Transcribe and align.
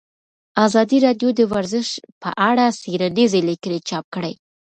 ازادي 0.65 0.97
راډیو 1.05 1.29
د 1.35 1.41
ورزش 1.51 1.87
په 2.21 2.29
اړه 2.49 2.65
څېړنیزې 2.81 3.41
لیکنې 3.49 3.79
چاپ 3.89 4.05
کړي. 4.15 4.33